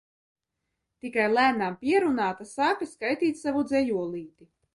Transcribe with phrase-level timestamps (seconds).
[1.03, 4.51] Tikai lēnām pierunāta sāka skaitīt savu dzejolīti.